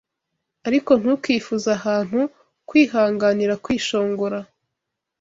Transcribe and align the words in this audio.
Ariko 0.67 0.91
ntukifuze 1.01 1.67
Ahantu 1.77 2.19
kwihanganira 2.69 3.53
kwishongora 3.63 4.39